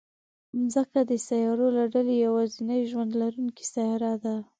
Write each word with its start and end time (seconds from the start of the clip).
مځکه 0.59 0.99
د 1.11 1.11
سیارو 1.27 1.67
له 1.77 1.83
ډلې 1.93 2.15
یوازینۍ 2.25 2.81
ژوند 2.91 3.11
لرونکې 3.21 3.65
سیاره 3.73 4.13
ده. 4.23 4.35